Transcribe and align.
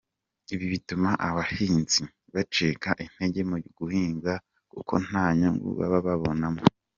Ibi 0.53 0.65
bituma 0.73 1.09
abahinzi 1.27 2.01
bacika 2.33 2.89
intege 3.03 3.39
mu 3.49 3.57
guhinga 3.77 4.33
kuko 4.71 4.93
nta 5.05 5.25
nyungu 5.37 5.67
baba 5.79 5.99
babonamo. 6.07 6.61